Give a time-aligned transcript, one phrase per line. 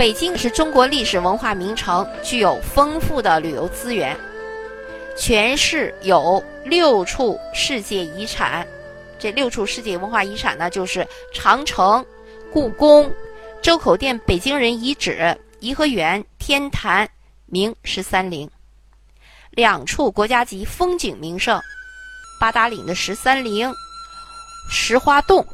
[0.00, 4.16] 北京是中国历史文化名城，具有丰富的旅游资源。
[5.14, 8.66] 全市有六处世界遗产，
[9.18, 12.02] 这六处世界文化遗产呢，就是长城、
[12.50, 13.12] 故宫、
[13.60, 17.06] 周口店北京人遗址、颐和园、天坛、
[17.44, 18.50] 明十三陵。
[19.50, 21.60] 两处国家级风景名胜，
[22.40, 23.70] 八达岭的十三陵、
[24.70, 25.46] 石花洞。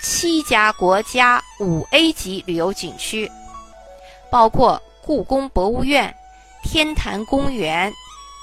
[0.00, 3.30] 七家国家五 A 级旅游景区，
[4.30, 6.14] 包括故宫博物院、
[6.62, 7.92] 天坛公园、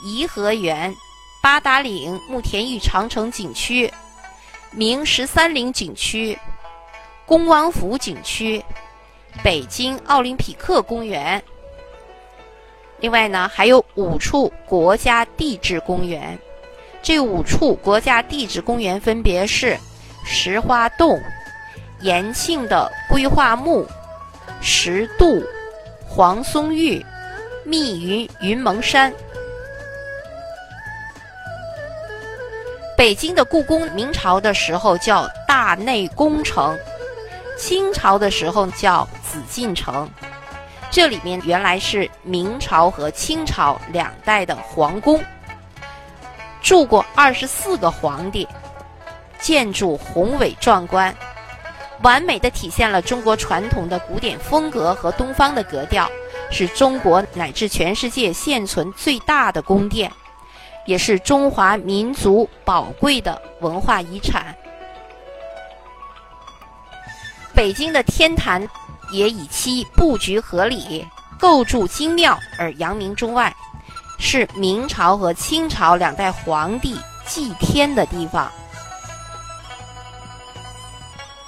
[0.04, 0.94] 颐和园、
[1.42, 3.92] 八达岭慕田峪长城景区、
[4.72, 6.38] 明十三陵景区、
[7.26, 8.64] 恭王府景区、
[9.42, 11.42] 北京奥林匹克公园。
[13.00, 16.38] 另外呢，还有五处国家地质公园。
[17.02, 19.78] 这五处国家地质公园分别是
[20.26, 21.18] 石花洞。
[22.06, 23.84] 延庆的规划墓、
[24.62, 25.44] 石渡、
[26.08, 27.04] 黄松峪、
[27.64, 29.12] 密云云蒙山。
[32.96, 36.78] 北京的故宫，明朝的时候叫大内宫城，
[37.58, 40.08] 清朝的时候叫紫禁城。
[40.92, 45.20] 这里面原来是明朝和清朝两代的皇宫，
[46.62, 48.48] 住过二十四个皇帝，
[49.40, 51.12] 建筑宏伟壮观。
[52.02, 56.10] 完美的体现了中国传统的古典风格和东方的格调，
[56.52, 60.12] 是中国乃至全世界现存最大的宫殿，
[60.86, 64.56] 也是中华民族宝贵的文化遗产。
[67.54, 68.68] 北京的天坛
[69.12, 71.08] 也以其布局合理、
[71.40, 73.56] 构筑精妙而扬名中外，
[74.20, 78.52] 是明朝和清朝两代皇帝祭天的地方。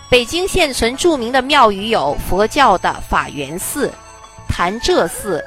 [0.10, 3.92] 北京现存著名的庙宇有佛教的法源寺、
[4.48, 5.44] 潭柘寺、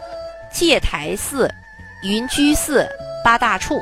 [0.53, 1.51] 戒台寺、
[2.03, 2.87] 云居寺
[3.25, 3.81] 八大处；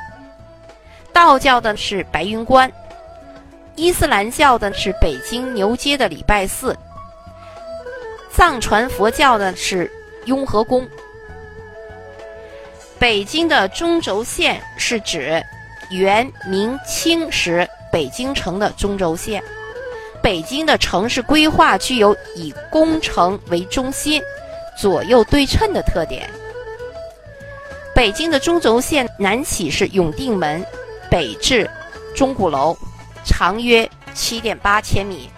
[1.12, 2.70] 道教的是白云观；
[3.74, 6.72] 伊斯兰教的是北京牛街的礼拜寺；
[8.30, 9.90] 藏传佛教的是
[10.26, 10.88] 雍和宫。
[13.00, 15.42] 北京的中轴线是指
[15.90, 19.42] 元、明、清时北京城的中轴线。
[20.22, 24.22] 北京的城市规划具有以宫城为中心、
[24.76, 26.28] 左右对称的特点。
[27.94, 30.64] 北京的中轴线南起是永定门，
[31.10, 31.68] 北至
[32.14, 32.76] 钟鼓楼，
[33.24, 35.28] 长约七点八千米。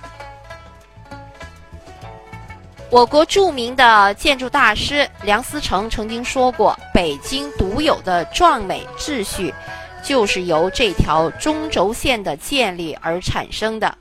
[2.91, 9.55] 我国著名的建筑大师梁思成曾经说过：“北京独有的壮美秩序，
[10.03, 13.97] 就是由这条中轴线的建立而产生的。”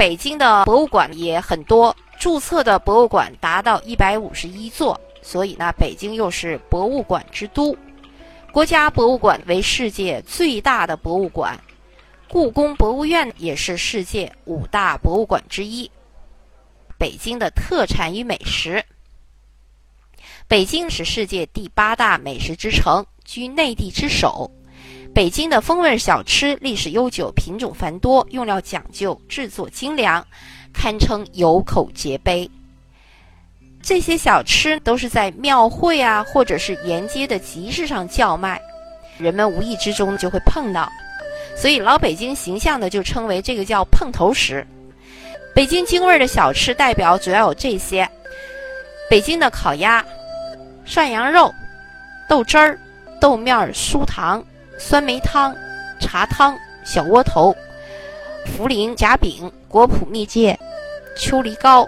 [0.00, 7.76] 北京的博物馆也很多，注册的博物馆达到一百五十一座，所以呢，北京又是博物馆之都。
[8.50, 11.60] 国家博物馆为世界最大的博物馆，
[12.30, 15.90] 故宫博物院也是世界五大博物馆之一。
[16.96, 18.82] 北京的特产与美食，
[20.48, 24.50] 北京是世界第八大美食之城，居内地之首。
[25.12, 30.24] 北京的风味小吃历史悠久，品种繁多，用料讲究，制作精良，
[30.72, 32.48] 堪称有口皆碑。
[33.82, 38.60] 这些小吃都是在庙会啊，或者是沿街的集市上叫卖，
[39.18, 40.88] 人们无意之中就会碰到，
[41.56, 44.64] 所以老北京形象的就称为这个叫碰头食。
[45.54, 48.08] 北京京味儿的小吃代表主要有这些：
[49.10, 50.04] 北京的烤鸭、
[50.84, 51.52] 涮羊肉、
[52.28, 52.78] 豆汁儿、
[53.20, 54.42] 豆面酥糖。
[54.80, 55.54] 酸梅汤、
[56.00, 57.54] 茶汤、小窝头、
[58.46, 60.58] 茯苓夹饼、果脯蜜饯、
[61.14, 61.86] 秋梨糕、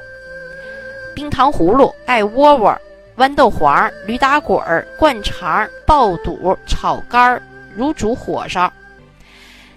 [1.14, 2.78] 冰糖葫芦、艾窝窝、
[3.16, 7.42] 豌豆黄、驴打滚儿、灌肠、爆肚、炒肝儿、
[7.78, 8.70] 卤煮火烧。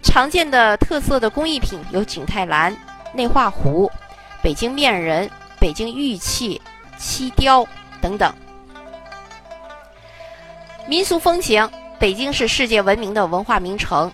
[0.04, 2.76] 常见的特色的工艺品有景泰蓝、
[3.14, 3.90] 内画壶、
[4.44, 6.62] 北京面人、北京玉器、
[6.98, 7.66] 漆雕
[8.02, 8.32] 等等。
[10.86, 11.68] 民俗风情。
[12.00, 14.12] 北京是世界闻名的文化名城，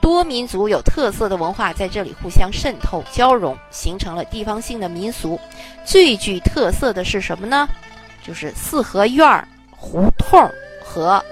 [0.00, 5.38] 多民族有特色的文化在这里互相渗透交融，形成了地方性的民俗。
[5.84, 7.68] 最具特色的是什么呢？
[8.22, 10.48] 就是四合院、胡同
[10.84, 11.22] 和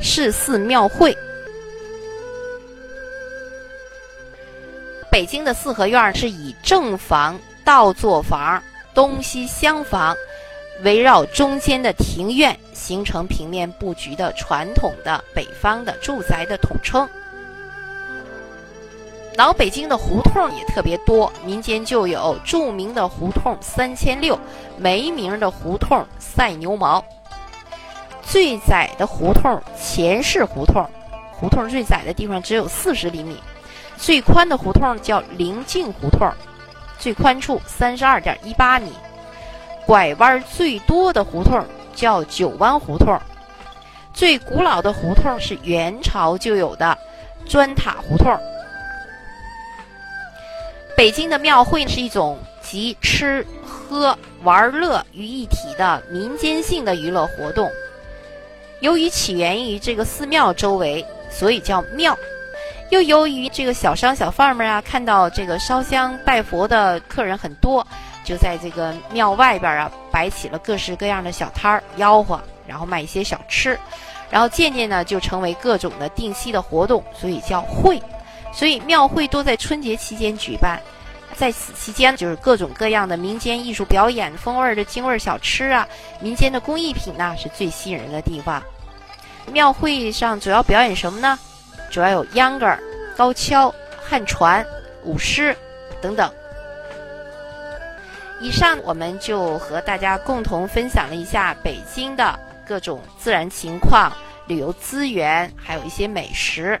[0.00, 1.16] 市寺庙会。
[5.10, 8.62] 北京的四合院是以正房、倒座房、
[8.94, 10.14] 东西厢房。
[10.82, 17.08] 围绕中间的庭院形成平面布局的传统的北方的住宅的统称。
[19.36, 24.38] 老北京的胡同也特别多，民间就有著名的胡同三千六，
[24.78, 27.04] 没名的胡同赛牛毛。
[28.22, 30.84] 最窄的胡同前市胡同，
[31.32, 33.36] 胡同最窄的地方只有四十厘米，
[33.96, 36.30] 最宽的胡同叫灵境胡同，
[36.98, 38.90] 最宽处三十二点一八米。
[39.86, 43.16] 拐弯最多的胡同叫九弯胡同，
[44.12, 46.98] 最古老的胡同是元朝就有的
[47.48, 48.36] 砖塔胡同。
[50.96, 57.70] 北京的庙会是一种集吃喝玩乐于一体的民间性的娱乐活动。
[58.80, 62.16] 由于起源于这个寺庙周围，所以叫庙。
[62.90, 67.86] 又由于这个小商小贩们啊，看到这个烧香拜佛的客人很多。
[68.26, 73.78] 就在这个庙外边啊，摆起了各式各样的小摊儿，吆喝，然后卖一些小吃，
[74.28, 78.02] 然后渐渐呢就成为各种的定期的活动，所以叫会。
[78.52, 80.80] 所以庙会多在春节期间举办，
[81.36, 85.86] 在此期间就是各种各样的民间艺术表演、风味的京味小吃啊，
[86.20, 88.60] 民间的工艺品呢是最吸引人的地方。
[89.52, 91.38] 庙会上主要表演什么呢？
[91.92, 92.76] 主要有秧歌、
[93.16, 93.72] 高跷、
[94.04, 94.66] 旱船、
[95.04, 95.56] 舞狮
[96.02, 96.28] 等等。
[98.40, 104.12] 以上我们就和大家共同分享了一下北京的各种自然情况、
[104.46, 106.78] 旅游资源，还有一些美食。